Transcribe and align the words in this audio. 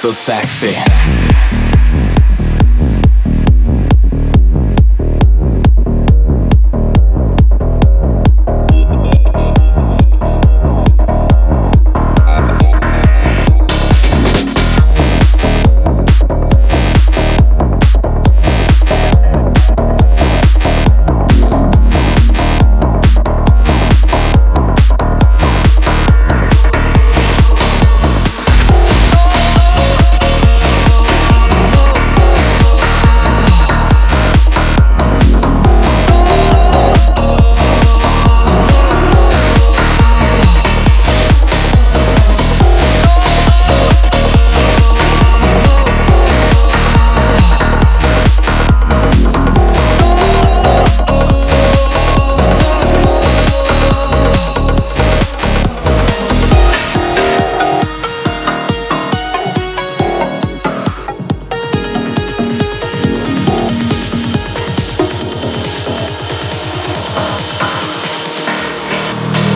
so 0.00 0.12
sexy. 0.12 0.74